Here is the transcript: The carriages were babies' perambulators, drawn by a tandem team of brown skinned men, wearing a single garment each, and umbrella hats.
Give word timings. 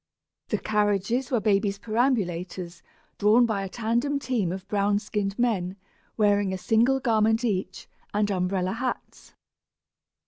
The 0.47 0.57
carriages 0.57 1.29
were 1.29 1.39
babies' 1.39 1.77
perambulators, 1.77 2.81
drawn 3.19 3.45
by 3.45 3.63
a 3.63 3.69
tandem 3.69 4.17
team 4.17 4.51
of 4.51 4.67
brown 4.67 4.97
skinned 4.97 5.37
men, 5.37 5.75
wearing 6.17 6.51
a 6.51 6.57
single 6.57 6.99
garment 6.99 7.45
each, 7.45 7.87
and 8.11 8.31
umbrella 8.31 8.71
hats. 8.71 9.35